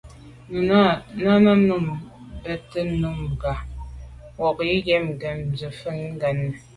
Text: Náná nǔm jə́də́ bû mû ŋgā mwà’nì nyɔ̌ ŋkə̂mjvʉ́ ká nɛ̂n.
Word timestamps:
Náná 1.23 1.51
nǔm 1.67 1.85
jə́də́ 2.45 2.83
bû 2.87 2.95
mû 3.01 3.09
ŋgā 3.31 3.53
mwà’nì 4.37 4.75
nyɔ̌ 4.85 4.97
ŋkə̂mjvʉ́ 5.11 6.13
ká 6.21 6.27
nɛ̂n. 6.37 6.53